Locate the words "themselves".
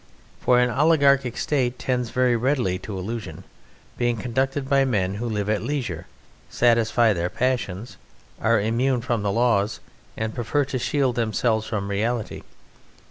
11.17-11.67